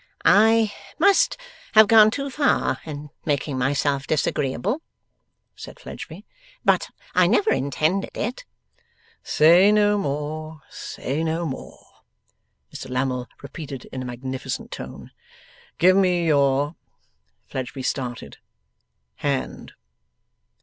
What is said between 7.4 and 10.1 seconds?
intended it.' 'Say no